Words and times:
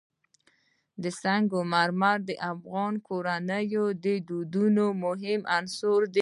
سنگ 1.21 1.49
مرمر 1.71 2.17
د 2.29 2.31
افغان 2.51 2.93
کورنیو 3.07 3.85
د 4.03 4.05
دودونو 4.27 4.85
مهم 5.03 5.41
عنصر 5.57 5.99
دی. 6.13 6.19